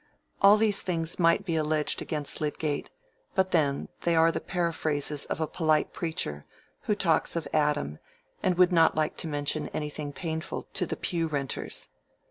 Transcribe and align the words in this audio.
All 0.41 0.57
these 0.57 0.81
things 0.81 1.19
might 1.19 1.45
be 1.45 1.55
alleged 1.55 2.01
against 2.01 2.41
Lydgate, 2.41 2.89
but 3.35 3.51
then, 3.51 3.87
they 4.01 4.15
are 4.15 4.31
the 4.31 4.39
periphrases 4.41 5.27
of 5.27 5.39
a 5.39 5.45
polite 5.45 5.93
preacher, 5.93 6.43
who 6.85 6.95
talks 6.95 7.35
of 7.35 7.47
Adam, 7.53 7.99
and 8.41 8.57
would 8.57 8.71
not 8.71 8.95
like 8.95 9.15
to 9.17 9.27
mention 9.27 9.67
anything 9.67 10.11
painful 10.11 10.63
to 10.73 10.87
the 10.87 10.97
pew 10.97 11.27
renters. 11.27 11.89